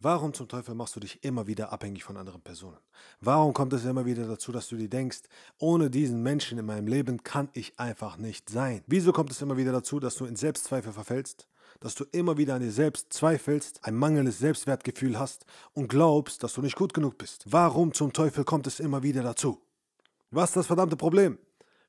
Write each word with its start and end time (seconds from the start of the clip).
Warum 0.00 0.32
zum 0.32 0.46
Teufel 0.46 0.76
machst 0.76 0.94
du 0.94 1.00
dich 1.00 1.24
immer 1.24 1.48
wieder 1.48 1.72
abhängig 1.72 2.04
von 2.04 2.16
anderen 2.16 2.40
Personen? 2.40 2.78
Warum 3.20 3.52
kommt 3.52 3.72
es 3.72 3.84
immer 3.84 4.06
wieder 4.06 4.28
dazu, 4.28 4.52
dass 4.52 4.68
du 4.68 4.76
dir 4.76 4.88
denkst, 4.88 5.22
ohne 5.58 5.90
diesen 5.90 6.22
Menschen 6.22 6.56
in 6.56 6.66
meinem 6.66 6.86
Leben 6.86 7.24
kann 7.24 7.48
ich 7.52 7.80
einfach 7.80 8.16
nicht 8.16 8.48
sein? 8.48 8.84
Wieso 8.86 9.12
kommt 9.12 9.32
es 9.32 9.42
immer 9.42 9.56
wieder 9.56 9.72
dazu, 9.72 9.98
dass 9.98 10.14
du 10.14 10.24
in 10.26 10.36
Selbstzweifel 10.36 10.92
verfällst? 10.92 11.48
Dass 11.80 11.96
du 11.96 12.04
immer 12.12 12.38
wieder 12.38 12.54
an 12.54 12.62
dir 12.62 12.70
selbst 12.70 13.12
zweifelst, 13.12 13.84
ein 13.84 13.96
mangelndes 13.96 14.38
Selbstwertgefühl 14.38 15.18
hast 15.18 15.46
und 15.72 15.88
glaubst, 15.88 16.44
dass 16.44 16.52
du 16.52 16.62
nicht 16.62 16.76
gut 16.76 16.94
genug 16.94 17.18
bist? 17.18 17.44
Warum 17.46 17.92
zum 17.92 18.12
Teufel 18.12 18.44
kommt 18.44 18.68
es 18.68 18.78
immer 18.78 19.02
wieder 19.02 19.24
dazu? 19.24 19.60
Was 20.30 20.50
ist 20.50 20.58
das 20.58 20.66
verdammte 20.68 20.96
Problem? 20.96 21.38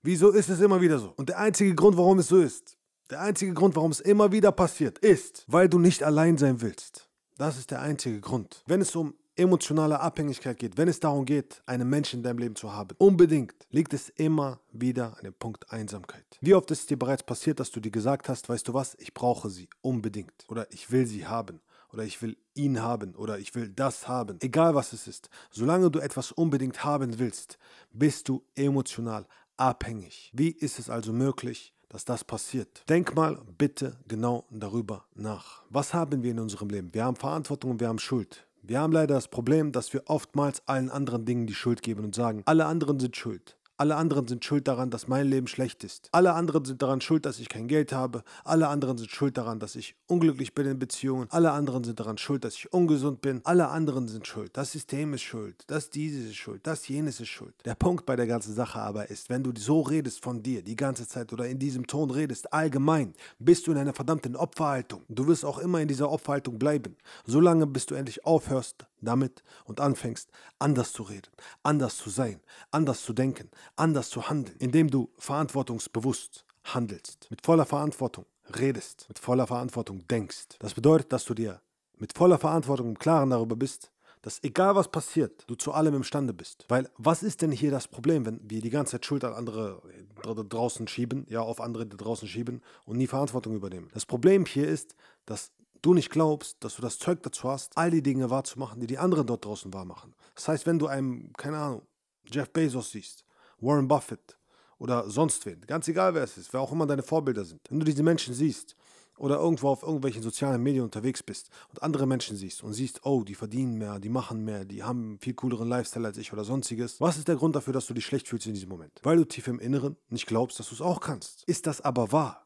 Wieso 0.01 0.31
ist 0.31 0.49
es 0.49 0.61
immer 0.61 0.81
wieder 0.81 0.97
so? 0.97 1.13
Und 1.15 1.29
der 1.29 1.37
einzige 1.37 1.75
Grund, 1.75 1.95
warum 1.95 2.17
es 2.17 2.29
so 2.29 2.39
ist, 2.39 2.75
der 3.11 3.21
einzige 3.21 3.53
Grund, 3.53 3.75
warum 3.75 3.91
es 3.91 3.99
immer 3.99 4.31
wieder 4.31 4.51
passiert, 4.51 4.97
ist, 4.97 5.43
weil 5.47 5.69
du 5.69 5.77
nicht 5.77 6.01
allein 6.01 6.39
sein 6.39 6.61
willst. 6.61 7.08
Das 7.39 7.57
ist 7.57 7.71
der 7.71 7.81
einzige 7.81 8.19
Grund. 8.19 8.63
Wenn 8.65 8.81
es 8.81 8.93
um 8.97 9.13
emotionale 9.37 10.01
Abhängigkeit 10.01 10.59
geht, 10.59 10.77
wenn 10.77 10.89
es 10.89 10.99
darum 10.99 11.23
geht, 11.23 11.61
einen 11.65 11.89
Menschen 11.89 12.19
in 12.19 12.23
deinem 12.23 12.39
Leben 12.39 12.57
zu 12.57 12.73
haben, 12.73 12.97
unbedingt 12.97 13.55
liegt 13.69 13.93
es 13.93 14.09
immer 14.09 14.59
wieder 14.73 15.15
an 15.17 15.23
dem 15.23 15.33
Punkt 15.33 15.71
Einsamkeit. 15.71 16.25
Wie 16.41 16.53
oft 16.53 16.69
ist 16.69 16.81
es 16.81 16.85
dir 16.87 16.99
bereits 16.99 17.23
passiert, 17.23 17.61
dass 17.61 17.71
du 17.71 17.79
dir 17.79 17.91
gesagt 17.91 18.27
hast, 18.27 18.49
weißt 18.49 18.67
du 18.67 18.73
was, 18.73 18.93
ich 18.99 19.13
brauche 19.13 19.49
sie 19.49 19.69
unbedingt 19.79 20.33
oder 20.49 20.69
ich 20.73 20.91
will 20.91 21.07
sie 21.07 21.27
haben 21.27 21.61
oder 21.93 22.03
ich 22.03 22.21
will 22.21 22.35
ihn 22.55 22.81
haben 22.81 23.15
oder 23.15 23.39
ich 23.39 23.55
will 23.55 23.69
das 23.69 24.09
haben, 24.09 24.35
egal 24.41 24.75
was 24.75 24.91
es 24.91 25.07
ist. 25.07 25.29
Solange 25.49 25.89
du 25.89 25.99
etwas 25.99 26.33
unbedingt 26.33 26.83
haben 26.83 27.19
willst, 27.19 27.57
bist 27.93 28.27
du 28.27 28.43
emotional 28.55 29.25
abhängig. 29.55 30.29
Wie 30.33 30.49
ist 30.49 30.77
es 30.77 30.89
also 30.89 31.13
möglich, 31.13 31.73
dass 31.89 32.05
das 32.05 32.23
passiert. 32.23 32.83
Denk 32.87 33.15
mal 33.15 33.39
bitte 33.57 33.97
genau 34.07 34.45
darüber 34.49 35.05
nach. 35.15 35.63
Was 35.69 35.93
haben 35.93 36.23
wir 36.23 36.31
in 36.31 36.39
unserem 36.39 36.69
Leben? 36.69 36.93
Wir 36.93 37.03
haben 37.03 37.15
Verantwortung 37.17 37.71
und 37.71 37.79
wir 37.79 37.87
haben 37.87 37.99
Schuld. 37.99 38.45
Wir 38.61 38.79
haben 38.79 38.93
leider 38.93 39.15
das 39.15 39.27
Problem, 39.27 39.71
dass 39.71 39.91
wir 39.93 40.03
oftmals 40.05 40.61
allen 40.67 40.89
anderen 40.89 41.25
Dingen 41.25 41.47
die 41.47 41.55
Schuld 41.55 41.81
geben 41.81 42.03
und 42.03 42.13
sagen, 42.13 42.43
alle 42.45 42.65
anderen 42.65 42.99
sind 42.99 43.15
schuld. 43.15 43.57
Alle 43.79 43.95
anderen 43.95 44.27
sind 44.27 44.43
schuld 44.43 44.67
daran, 44.67 44.89
dass 44.89 45.07
mein 45.07 45.25
Leben 45.25 45.47
schlecht 45.47 45.85
ist. 45.85 46.09
Alle 46.11 46.33
anderen 46.33 46.65
sind 46.65 46.81
daran 46.81 46.99
schuld, 46.99 47.25
dass 47.25 47.39
ich 47.39 47.47
kein 47.47 47.69
Geld 47.69 47.93
habe. 47.93 48.25
Alle 48.43 48.67
anderen 48.67 48.97
sind 48.97 49.09
schuld 49.09 49.37
daran, 49.37 49.59
dass 49.59 49.77
ich 49.77 49.95
unglücklich 50.05 50.53
bin 50.53 50.65
in 50.65 50.79
Beziehungen. 50.79 51.27
Alle 51.29 51.51
anderen 51.51 51.85
sind 51.85 51.97
daran 51.97 52.17
schuld, 52.17 52.43
dass 52.43 52.55
ich 52.55 52.73
ungesund 52.73 53.21
bin. 53.21 53.39
Alle 53.45 53.69
anderen 53.69 54.09
sind 54.09 54.27
schuld. 54.27 54.57
Das 54.57 54.73
System 54.73 55.13
ist 55.13 55.21
schuld. 55.21 55.63
Das 55.67 55.89
dieses 55.89 56.25
ist 56.25 56.35
schuld. 56.35 56.67
Das 56.67 56.89
jenes 56.89 57.21
ist 57.21 57.29
schuld. 57.29 57.53
Der 57.63 57.75
Punkt 57.75 58.05
bei 58.05 58.17
der 58.17 58.27
ganzen 58.27 58.53
Sache 58.53 58.81
aber 58.81 59.09
ist, 59.09 59.29
wenn 59.29 59.43
du 59.43 59.53
so 59.57 59.79
redest 59.79 60.21
von 60.21 60.43
dir 60.43 60.61
die 60.61 60.75
ganze 60.75 61.07
Zeit 61.07 61.31
oder 61.31 61.47
in 61.47 61.57
diesem 61.57 61.87
Ton 61.87 62.11
redest, 62.11 62.51
allgemein, 62.51 63.13
bist 63.39 63.65
du 63.65 63.71
in 63.71 63.77
einer 63.77 63.93
verdammten 63.93 64.35
Opferhaltung. 64.35 65.03
Du 65.07 65.25
wirst 65.27 65.45
auch 65.45 65.57
immer 65.57 65.79
in 65.79 65.87
dieser 65.87 66.11
Opferhaltung 66.11 66.59
bleiben. 66.59 66.97
Solange 67.25 67.65
bis 67.65 67.85
du 67.85 67.95
endlich 67.95 68.25
aufhörst, 68.25 68.85
damit 69.01 69.43
und 69.65 69.79
anfängst, 69.79 70.29
anders 70.59 70.93
zu 70.93 71.03
reden, 71.03 71.31
anders 71.63 71.97
zu 71.97 72.09
sein, 72.09 72.41
anders 72.71 73.03
zu 73.03 73.13
denken, 73.13 73.49
anders 73.75 74.09
zu 74.09 74.29
handeln, 74.29 74.57
indem 74.59 74.89
du 74.89 75.09
verantwortungsbewusst 75.17 76.45
handelst, 76.63 77.27
mit 77.29 77.45
voller 77.45 77.65
Verantwortung 77.65 78.25
redest, 78.57 79.05
mit 79.07 79.19
voller 79.19 79.47
Verantwortung 79.47 80.07
denkst. 80.07 80.57
Das 80.59 80.73
bedeutet, 80.73 81.11
dass 81.13 81.25
du 81.25 81.33
dir 81.33 81.61
mit 81.97 82.17
voller 82.17 82.37
Verantwortung 82.37 82.89
im 82.89 82.99
Klaren 82.99 83.29
darüber 83.29 83.55
bist, 83.55 83.91
dass 84.21 84.43
egal 84.43 84.75
was 84.75 84.89
passiert, 84.89 85.43
du 85.47 85.55
zu 85.55 85.71
allem 85.71 85.95
imstande 85.95 86.33
bist. 86.33 86.65
Weil 86.67 86.89
was 86.97 87.23
ist 87.23 87.41
denn 87.41 87.51
hier 87.51 87.71
das 87.71 87.87
Problem, 87.87 88.25
wenn 88.25 88.41
wir 88.43 88.61
die 88.61 88.69
ganze 88.69 88.93
Zeit 88.93 89.05
Schuld 89.05 89.23
an 89.23 89.33
andere 89.33 89.81
draußen 90.23 90.87
schieben, 90.87 91.25
ja, 91.29 91.41
auf 91.41 91.61
andere 91.61 91.85
draußen 91.85 92.27
schieben 92.27 92.61
und 92.85 92.97
nie 92.97 93.07
Verantwortung 93.07 93.55
übernehmen? 93.55 93.89
Das 93.93 94.05
Problem 94.05 94.45
hier 94.45 94.67
ist, 94.67 94.95
dass 95.25 95.51
du 95.81 95.93
nicht 95.93 96.09
glaubst, 96.09 96.63
dass 96.63 96.75
du 96.75 96.81
das 96.81 96.99
Zeug 96.99 97.23
dazu 97.23 97.49
hast, 97.49 97.77
all 97.77 97.91
die 97.91 98.03
Dinge 98.03 98.29
wahrzumachen, 98.29 98.81
die 98.81 98.87
die 98.87 98.97
anderen 98.97 99.25
dort 99.25 99.45
draußen 99.45 99.73
wahrmachen. 99.73 100.13
Das 100.35 100.49
heißt, 100.49 100.65
wenn 100.65 100.79
du 100.79 100.87
einem, 100.87 101.31
keine 101.37 101.57
Ahnung, 101.57 101.81
Jeff 102.25 102.51
Bezos 102.51 102.91
siehst, 102.91 103.23
Warren 103.61 103.87
Buffett 103.87 104.37
oder 104.77 105.09
sonst 105.09 105.45
wen, 105.45 105.61
ganz 105.61 105.87
egal 105.87 106.13
wer 106.13 106.23
es 106.23 106.37
ist, 106.37 106.53
wer 106.53 106.61
auch 106.61 106.71
immer 106.71 106.87
deine 106.87 107.03
Vorbilder 107.03 107.45
sind, 107.45 107.61
wenn 107.69 107.79
du 107.79 107.85
diese 107.85 108.03
Menschen 108.03 108.33
siehst 108.33 108.75
oder 109.17 109.37
irgendwo 109.37 109.67
auf 109.69 109.83
irgendwelchen 109.83 110.23
sozialen 110.23 110.63
Medien 110.63 110.83
unterwegs 110.83 111.21
bist 111.21 111.49
und 111.69 111.83
andere 111.83 112.07
Menschen 112.07 112.37
siehst 112.37 112.63
und 112.63 112.73
siehst, 112.73 113.05
oh, 113.05 113.23
die 113.23 113.35
verdienen 113.35 113.77
mehr, 113.77 113.99
die 113.99 114.09
machen 114.09 114.45
mehr, 114.45 114.65
die 114.65 114.83
haben 114.83 115.03
einen 115.03 115.19
viel 115.19 115.33
cooleren 115.33 115.67
Lifestyle 115.67 116.07
als 116.07 116.17
ich 116.17 116.31
oder 116.33 116.45
sonstiges, 116.45 117.01
was 117.01 117.17
ist 117.17 117.27
der 117.27 117.35
Grund 117.35 117.55
dafür, 117.55 117.73
dass 117.73 117.85
du 117.85 117.93
dich 117.93 118.05
schlecht 118.05 118.27
fühlst 118.27 118.47
in 118.47 118.53
diesem 118.53 118.69
Moment? 118.69 118.93
Weil 119.03 119.17
du 119.17 119.25
tief 119.25 119.47
im 119.47 119.59
Inneren 119.59 119.97
nicht 120.09 120.25
glaubst, 120.25 120.59
dass 120.59 120.69
du 120.69 120.75
es 120.75 120.81
auch 120.81 121.01
kannst. 121.01 121.43
Ist 121.45 121.67
das 121.67 121.81
aber 121.81 122.11
wahr? 122.11 122.45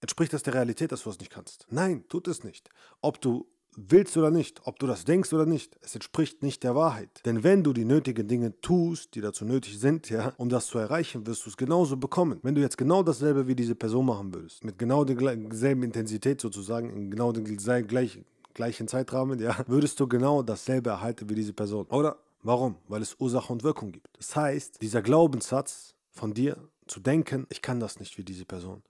Entspricht 0.00 0.34
das 0.34 0.42
der 0.42 0.54
Realität, 0.54 0.92
dass 0.92 1.02
du 1.02 1.10
es 1.10 1.18
nicht 1.18 1.32
kannst? 1.32 1.66
Nein, 1.70 2.04
tut 2.08 2.28
es 2.28 2.44
nicht. 2.44 2.68
Ob 3.00 3.20
du 3.20 3.50
willst 3.76 4.16
oder 4.16 4.30
nicht, 4.30 4.66
ob 4.66 4.78
du 4.78 4.86
das 4.86 5.04
denkst 5.04 5.32
oder 5.32 5.46
nicht, 5.46 5.76
es 5.82 5.94
entspricht 5.94 6.42
nicht 6.42 6.64
der 6.64 6.74
Wahrheit. 6.74 7.22
Denn 7.24 7.44
wenn 7.44 7.62
du 7.62 7.72
die 7.72 7.84
nötigen 7.84 8.26
Dinge 8.26 8.60
tust, 8.60 9.14
die 9.14 9.20
dazu 9.20 9.44
nötig 9.44 9.78
sind, 9.78 10.10
ja, 10.10 10.32
um 10.38 10.48
das 10.48 10.66
zu 10.66 10.78
erreichen, 10.78 11.26
wirst 11.26 11.44
du 11.46 11.50
es 11.50 11.56
genauso 11.56 11.96
bekommen. 11.96 12.40
Wenn 12.42 12.54
du 12.54 12.60
jetzt 12.60 12.78
genau 12.78 13.02
dasselbe 13.02 13.46
wie 13.46 13.54
diese 13.54 13.74
Person 13.74 14.06
machen 14.06 14.34
würdest, 14.34 14.64
mit 14.64 14.78
genau 14.78 15.04
derselben 15.04 15.82
Intensität 15.82 16.40
sozusagen, 16.40 16.90
in 16.90 17.10
genau 17.10 17.32
dem 17.32 17.44
gleich, 17.44 18.24
gleichen 18.54 18.88
Zeitrahmen, 18.88 19.38
ja, 19.38 19.56
würdest 19.66 20.00
du 20.00 20.08
genau 20.08 20.42
dasselbe 20.42 20.90
erhalten 20.90 21.28
wie 21.28 21.34
diese 21.34 21.52
Person. 21.52 21.86
Oder? 21.86 22.16
Warum? 22.42 22.76
Weil 22.88 23.02
es 23.02 23.16
Ursache 23.18 23.52
und 23.52 23.64
Wirkung 23.64 23.92
gibt. 23.92 24.16
Das 24.16 24.36
heißt, 24.36 24.80
dieser 24.80 25.02
Glaubenssatz 25.02 25.94
von 26.10 26.32
dir 26.32 26.56
zu 26.86 27.00
denken, 27.00 27.46
ich 27.50 27.60
kann 27.60 27.80
das 27.80 27.98
nicht 27.98 28.16
wie 28.18 28.24
diese 28.24 28.44
Person, 28.44 28.82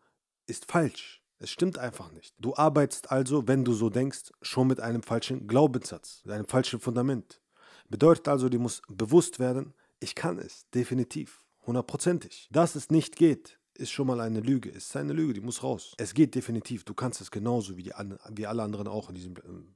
ist 0.47 0.71
falsch. 0.71 1.23
Es 1.39 1.51
stimmt 1.51 1.79
einfach 1.79 2.13
nicht. 2.13 2.35
Du 2.39 2.57
arbeitest 2.57 3.11
also, 3.11 3.47
wenn 3.47 3.65
du 3.65 3.75
so 3.75 3.91
denkst, 3.91 4.33
schon 4.41 4.69
mit 4.69 4.81
einem 4.81 5.03
falschen 5.03 5.47
Glaubenssatz, 5.47 6.23
mit 6.25 6.35
einem 6.35 6.47
falschen 6.47 6.81
Fundament. 6.81 7.41
Bedeutet 7.89 8.29
also, 8.29 8.49
dir 8.49 8.59
muss 8.59 8.83
bewusst 8.89 9.39
werden, 9.39 9.75
ich 10.01 10.15
kann 10.15 10.39
es, 10.39 10.69
definitiv, 10.71 11.45
hundertprozentig. 11.67 12.49
Dass 12.51 12.75
es 12.75 12.91
nicht 12.91 13.17
geht, 13.17 13.59
ist 13.75 13.91
schon 13.91 14.07
mal 14.07 14.21
eine 14.21 14.41
Lüge. 14.41 14.71
Es 14.71 14.87
ist 14.87 14.97
eine 14.97 15.13
Lüge, 15.13 15.35
die 15.35 15.41
muss 15.41 15.63
raus. 15.63 15.95
Es 15.99 16.15
geht 16.15 16.35
definitiv. 16.35 16.85
Du 16.85 16.95
kannst 16.95 17.21
es 17.21 17.31
genauso 17.31 17.77
wie, 17.77 17.83
die, 17.83 17.93
wie 18.31 18.47
alle 18.47 18.63
anderen 18.63 18.89
auch 18.89 19.11
in 19.11 19.15
diesem 19.15 19.35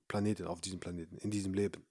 Planeten, 0.08 0.46
auf 0.46 0.60
diesem 0.60 0.80
Planeten, 0.80 1.18
in 1.18 1.30
diesem 1.30 1.52
Leben. 1.52 1.84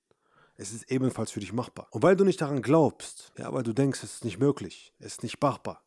Es 0.55 0.73
ist 0.73 0.91
ebenfalls 0.91 1.31
für 1.31 1.39
dich 1.39 1.53
machbar. 1.53 1.87
Und 1.91 2.03
weil 2.03 2.15
du 2.15 2.25
nicht 2.25 2.41
daran 2.41 2.61
glaubst, 2.61 3.31
ja, 3.37 3.53
weil 3.53 3.63
du 3.63 3.71
denkst, 3.71 4.03
es 4.03 4.15
ist 4.15 4.25
nicht 4.25 4.39
möglich, 4.39 4.93
es 4.99 5.13
ist 5.13 5.23
nicht 5.23 5.41
machbar, 5.41 5.85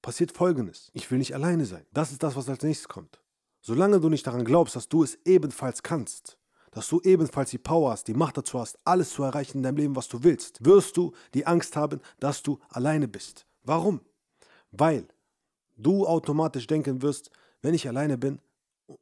passiert 0.00 0.32
Folgendes. 0.32 0.90
Ich 0.94 1.10
will 1.10 1.18
nicht 1.18 1.34
alleine 1.34 1.66
sein. 1.66 1.84
Das 1.92 2.10
ist 2.10 2.22
das, 2.22 2.34
was 2.34 2.48
als 2.48 2.62
nächstes 2.62 2.88
kommt. 2.88 3.20
Solange 3.66 3.98
du 3.98 4.10
nicht 4.10 4.26
daran 4.26 4.44
glaubst, 4.44 4.76
dass 4.76 4.90
du 4.90 5.02
es 5.02 5.18
ebenfalls 5.24 5.82
kannst, 5.82 6.36
dass 6.70 6.86
du 6.86 7.00
ebenfalls 7.00 7.48
die 7.48 7.56
Power 7.56 7.92
hast, 7.92 8.06
die 8.08 8.12
Macht 8.12 8.36
dazu 8.36 8.60
hast, 8.60 8.76
alles 8.84 9.08
zu 9.08 9.22
erreichen 9.22 9.56
in 9.56 9.62
deinem 9.62 9.78
Leben, 9.78 9.96
was 9.96 10.06
du 10.06 10.22
willst, 10.22 10.62
wirst 10.62 10.98
du 10.98 11.14
die 11.32 11.46
Angst 11.46 11.74
haben, 11.74 12.02
dass 12.20 12.42
du 12.42 12.58
alleine 12.68 13.08
bist. 13.08 13.46
Warum? 13.62 14.02
Weil 14.70 15.08
du 15.78 16.06
automatisch 16.06 16.66
denken 16.66 17.00
wirst, 17.00 17.30
wenn 17.62 17.72
ich 17.72 17.88
alleine 17.88 18.18
bin 18.18 18.38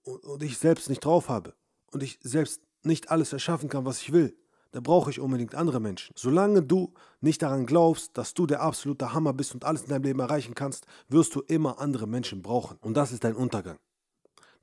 und 0.05 0.45
ich 0.45 0.59
selbst 0.59 0.89
nicht 0.89 1.05
drauf 1.05 1.29
habe 1.29 1.55
und 1.91 2.05
ich 2.05 2.21
selbst 2.23 2.63
nicht 2.85 3.11
alles 3.11 3.33
erschaffen 3.33 3.69
kann, 3.69 3.85
was 3.85 4.01
ich 4.01 4.13
will, 4.13 4.33
da 4.71 4.79
brauche 4.79 5.11
ich 5.11 5.19
unbedingt 5.19 5.57
andere 5.57 5.81
Menschen. 5.81 6.15
Solange 6.17 6.63
du 6.63 6.95
nicht 7.21 7.43
daran 7.43 7.67
glaubst, 7.67 8.17
dass 8.17 8.33
du 8.33 8.47
der 8.47 8.63
absolute 8.63 9.13
Hammer 9.13 9.33
bist 9.33 9.55
und 9.55 9.65
alles 9.65 9.83
in 9.83 9.89
deinem 9.89 10.05
Leben 10.05 10.21
erreichen 10.21 10.55
kannst, 10.55 10.87
wirst 11.09 11.35
du 11.35 11.41
immer 11.41 11.81
andere 11.81 12.07
Menschen 12.07 12.43
brauchen. 12.43 12.79
Und 12.81 12.97
das 12.97 13.11
ist 13.11 13.25
dein 13.25 13.35
Untergang. 13.35 13.81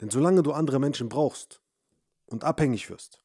Denn 0.01 0.09
solange 0.09 0.43
du 0.43 0.53
andere 0.53 0.79
Menschen 0.79 1.09
brauchst 1.09 1.61
und 2.25 2.43
abhängig 2.43 2.89
wirst, 2.89 3.21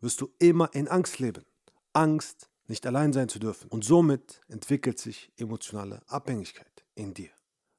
wirst 0.00 0.20
du 0.20 0.30
immer 0.38 0.74
in 0.74 0.88
Angst 0.88 1.18
leben. 1.18 1.44
Angst, 1.92 2.48
nicht 2.66 2.86
allein 2.86 3.12
sein 3.12 3.28
zu 3.28 3.38
dürfen. 3.38 3.68
Und 3.70 3.84
somit 3.84 4.40
entwickelt 4.48 4.98
sich 4.98 5.32
emotionale 5.36 6.02
Abhängigkeit 6.06 6.84
in 6.94 7.14
dir. 7.14 7.30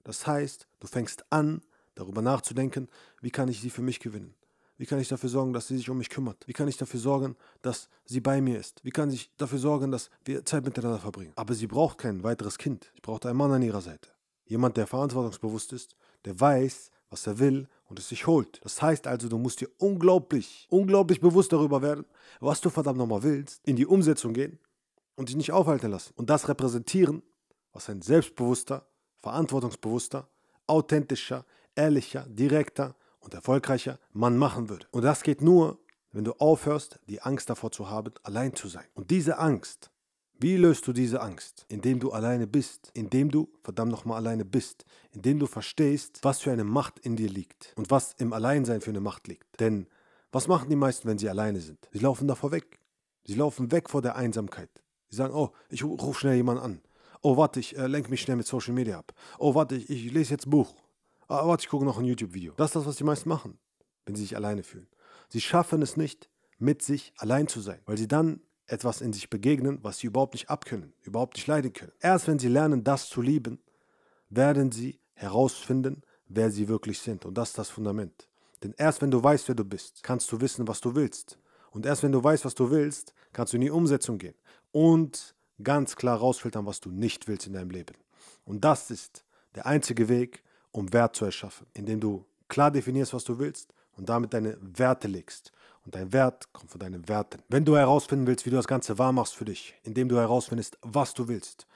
Das 0.03 0.27
heißt, 0.27 0.67
du 0.79 0.87
fängst 0.87 1.25
an, 1.31 1.61
darüber 1.95 2.21
nachzudenken, 2.21 2.89
wie 3.21 3.31
kann 3.31 3.47
ich 3.47 3.61
sie 3.61 3.69
für 3.69 3.81
mich 3.81 3.99
gewinnen? 3.99 4.35
Wie 4.77 4.85
kann 4.85 4.99
ich 4.99 5.07
dafür 5.07 5.29
sorgen, 5.29 5.53
dass 5.53 5.67
sie 5.67 5.77
sich 5.77 5.89
um 5.89 5.97
mich 5.97 6.09
kümmert? 6.09 6.45
Wie 6.47 6.53
kann 6.53 6.67
ich 6.67 6.75
dafür 6.75 6.99
sorgen, 6.99 7.37
dass 7.61 7.89
sie 8.03 8.19
bei 8.19 8.41
mir 8.41 8.59
ist? 8.59 8.83
Wie 8.83 8.91
kann 8.91 9.09
ich 9.09 9.31
dafür 9.37 9.57
sorgen, 9.57 9.89
dass 9.89 10.09
wir 10.25 10.43
Zeit 10.43 10.65
miteinander 10.65 10.99
verbringen? 10.99 11.31
Aber 11.37 11.53
sie 11.53 11.67
braucht 11.67 11.97
kein 11.97 12.23
weiteres 12.23 12.57
Kind. 12.57 12.91
Sie 12.93 13.01
braucht 13.01 13.25
einen 13.25 13.37
Mann 13.37 13.53
an 13.53 13.61
ihrer 13.61 13.81
Seite. 13.81 14.09
Jemand, 14.45 14.75
der 14.75 14.85
verantwortungsbewusst 14.85 15.71
ist, 15.71 15.95
der 16.25 16.39
weiß, 16.39 16.91
was 17.09 17.25
er 17.25 17.39
will 17.39 17.69
und 17.95 17.99
es 17.99 18.09
sich 18.09 18.27
holt. 18.27 18.59
Das 18.61 18.81
heißt 18.81 19.07
also, 19.07 19.29
du 19.29 19.37
musst 19.37 19.61
dir 19.61 19.69
unglaublich, 19.77 20.67
unglaublich 20.69 21.21
bewusst 21.21 21.53
darüber 21.53 21.81
werden, 21.81 22.03
was 22.41 22.59
du 22.59 22.69
verdammt 22.69 22.97
nochmal 22.97 23.23
willst, 23.23 23.65
in 23.65 23.77
die 23.77 23.85
Umsetzung 23.85 24.33
gehen 24.33 24.59
und 25.15 25.29
dich 25.29 25.37
nicht 25.37 25.53
aufhalten 25.53 25.91
lassen. 25.91 26.11
Und 26.17 26.29
das 26.29 26.49
repräsentieren, 26.49 27.23
was 27.71 27.89
ein 27.89 28.01
selbstbewusster, 28.01 28.85
verantwortungsbewusster, 29.21 30.27
authentischer, 30.67 31.45
ehrlicher, 31.73 32.25
direkter 32.27 32.95
und 33.21 33.33
erfolgreicher 33.33 33.97
Mann 34.11 34.37
machen 34.37 34.67
würde. 34.67 34.87
Und 34.91 35.03
das 35.03 35.23
geht 35.23 35.41
nur, 35.41 35.79
wenn 36.11 36.25
du 36.25 36.33
aufhörst, 36.33 36.99
die 37.07 37.21
Angst 37.21 37.49
davor 37.49 37.71
zu 37.71 37.89
haben, 37.89 38.11
allein 38.23 38.53
zu 38.55 38.67
sein. 38.67 38.85
Und 38.93 39.09
diese 39.09 39.37
Angst 39.37 39.89
wie 40.39 40.57
löst 40.57 40.87
du 40.87 40.93
diese 40.93 41.21
Angst? 41.21 41.65
Indem 41.69 41.99
du 41.99 42.11
alleine 42.11 42.47
bist, 42.47 42.91
indem 42.93 43.31
du 43.31 43.49
verdammt 43.63 43.91
nochmal 43.91 44.17
alleine 44.17 44.45
bist, 44.45 44.85
indem 45.11 45.39
du 45.39 45.47
verstehst, 45.47 46.19
was 46.23 46.41
für 46.41 46.51
eine 46.51 46.63
Macht 46.63 46.99
in 46.99 47.15
dir 47.15 47.29
liegt 47.29 47.73
und 47.75 47.89
was 47.91 48.13
im 48.17 48.33
Alleinsein 48.33 48.81
für 48.81 48.89
eine 48.91 49.01
Macht 49.01 49.27
liegt. 49.27 49.59
Denn 49.59 49.87
Was 50.35 50.49
machen 50.49 50.69
die 50.69 50.75
meisten, 50.75 51.07
wenn 51.07 51.17
sie 51.17 51.29
alleine 51.29 51.61
sind? 51.61 51.87
Sie 51.93 51.99
laufen 51.99 52.27
davor 52.27 52.51
weg. 52.51 52.81
Sie 53.23 53.35
laufen 53.35 53.71
weg 53.71 53.89
vor 53.89 54.01
der 54.01 54.17
Einsamkeit. 54.17 54.69
Sie 55.09 55.15
sagen, 55.15 55.33
oh, 55.33 55.51
ich 55.69 55.81
rufe 55.81 56.19
schnell 56.19 56.35
jemanden 56.35 56.61
an. 56.61 56.81
Oh, 57.21 57.37
warte, 57.37 57.61
ich 57.61 57.77
äh, 57.77 57.87
lenke 57.87 58.09
mich 58.09 58.19
schnell 58.21 58.35
mit 58.35 58.45
Social 58.45 58.73
Media 58.73 58.99
ab. 58.99 59.13
Oh, 59.39 59.55
warte, 59.55 59.75
ich, 59.75 59.89
ich 59.89 60.11
lese 60.11 60.31
jetzt 60.31 60.47
ein 60.47 60.49
Buch. 60.49 60.75
Ah, 61.29 61.47
warte, 61.47 61.63
ich 61.63 61.69
gucke 61.69 61.85
noch 61.85 61.99
ein 61.99 62.03
YouTube-Video. 62.03 62.51
Das 62.57 62.71
ist 62.71 62.75
das, 62.75 62.85
was 62.85 62.97
die 62.97 63.05
meisten 63.05 63.29
machen, 63.29 63.57
wenn 64.05 64.17
sie 64.17 64.23
sich 64.23 64.35
alleine 64.35 64.63
fühlen. 64.63 64.89
Sie 65.29 65.39
schaffen 65.39 65.81
es 65.81 65.95
nicht, 65.95 66.29
mit 66.57 66.81
sich 66.81 67.13
allein 67.15 67.47
zu 67.47 67.61
sein, 67.61 67.79
weil 67.85 67.97
sie 67.97 68.09
dann 68.09 68.41
etwas 68.67 69.01
in 69.01 69.13
sich 69.13 69.29
begegnen, 69.29 69.79
was 69.81 69.99
sie 69.99 70.07
überhaupt 70.07 70.33
nicht 70.33 70.49
abkönnen, 70.49 70.93
überhaupt 71.03 71.35
nicht 71.35 71.47
leiden 71.47 71.73
können. 71.73 71.91
Erst 71.99 72.27
wenn 72.27 72.39
sie 72.39 72.47
lernen, 72.47 72.83
das 72.83 73.09
zu 73.09 73.21
lieben, 73.21 73.59
werden 74.29 74.71
sie 74.71 74.99
herausfinden, 75.13 76.01
wer 76.27 76.51
sie 76.51 76.67
wirklich 76.67 76.99
sind. 76.99 77.25
Und 77.25 77.37
das 77.37 77.49
ist 77.49 77.57
das 77.57 77.69
Fundament. 77.69 78.27
Denn 78.63 78.73
erst 78.77 79.01
wenn 79.01 79.11
du 79.11 79.23
weißt, 79.23 79.47
wer 79.47 79.55
du 79.55 79.63
bist, 79.63 80.01
kannst 80.03 80.31
du 80.31 80.41
wissen, 80.41 80.67
was 80.67 80.81
du 80.81 80.95
willst. 80.95 81.37
Und 81.71 81.85
erst 81.85 82.03
wenn 82.03 82.11
du 82.11 82.23
weißt, 82.23 82.45
was 82.45 82.55
du 82.55 82.71
willst, 82.71 83.13
kannst 83.33 83.53
du 83.53 83.57
in 83.57 83.61
die 83.61 83.69
Umsetzung 83.69 84.17
gehen 84.17 84.35
und 84.71 85.35
ganz 85.61 85.95
klar 85.95 86.17
rausfiltern, 86.17 86.65
was 86.65 86.79
du 86.79 86.89
nicht 86.89 87.27
willst 87.27 87.47
in 87.47 87.53
deinem 87.53 87.69
Leben. 87.69 87.95
Und 88.45 88.63
das 88.63 88.91
ist 88.91 89.25
der 89.55 89.65
einzige 89.65 90.09
Weg, 90.09 90.43
um 90.71 90.91
Wert 90.93 91.15
zu 91.15 91.25
erschaffen, 91.25 91.67
indem 91.73 91.99
du 91.99 92.25
klar 92.47 92.71
definierst, 92.71 93.13
was 93.13 93.23
du 93.23 93.39
willst 93.39 93.73
und 93.95 94.09
damit 94.09 94.33
deine 94.33 94.57
Werte 94.61 95.07
legst. 95.07 95.51
Und 95.85 95.93
dein 95.93 96.11
Wert 96.11 96.51
kommt 96.51 96.71
von 96.71 96.79
deinen 96.79 97.07
Werten. 97.07 97.41
Wenn 97.47 97.63
du 97.63 97.77
herausfinden 97.77 98.25
willst, 98.25 98.45
wie 98.45 98.49
du 98.49 98.55
das 98.55 98.67
Ganze 98.67 98.97
wahr 98.97 99.11
machst 99.11 99.35
für 99.35 99.45
dich, 99.45 99.75
indem 99.83 100.09
du 100.09 100.17
herausfindest, 100.17 100.77
was 100.81 101.13
du 101.13 101.27
willst, 101.27 101.67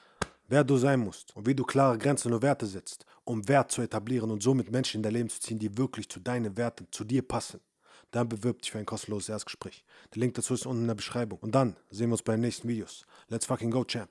wer 0.47 0.63
du 0.63 0.77
sein 0.77 0.99
musst 0.99 1.35
und 1.35 1.45
wie 1.45 1.53
du 1.53 1.63
klare 1.63 1.97
Grenzen 1.97 2.33
und 2.33 2.41
Werte 2.41 2.65
setzt, 2.65 3.05
um 3.23 3.47
Wert 3.47 3.71
zu 3.71 3.83
etablieren 3.83 4.31
und 4.31 4.41
somit 4.41 4.71
Menschen 4.71 4.97
in 4.97 5.03
dein 5.03 5.13
Leben 5.13 5.29
zu 5.29 5.39
ziehen, 5.39 5.59
die 5.59 5.77
wirklich 5.77 6.09
zu 6.09 6.19
deinen 6.19 6.57
Werten, 6.57 6.87
zu 6.89 7.03
dir 7.03 7.21
passen, 7.21 7.59
dann 8.09 8.27
bewirb 8.27 8.63
dich 8.63 8.71
für 8.71 8.79
ein 8.79 8.87
kostenloses 8.87 9.29
Erstgespräch. 9.29 9.85
Der 10.15 10.21
Link 10.21 10.33
dazu 10.33 10.55
ist 10.55 10.65
unten 10.65 10.81
in 10.81 10.87
der 10.87 10.95
Beschreibung. 10.95 11.37
Und 11.39 11.53
dann 11.53 11.75
sehen 11.91 12.09
wir 12.09 12.13
uns 12.13 12.23
bei 12.23 12.33
den 12.33 12.41
nächsten 12.41 12.67
Videos. 12.67 13.05
Let's 13.27 13.45
fucking 13.45 13.69
go, 13.69 13.83
Champ. 13.83 14.09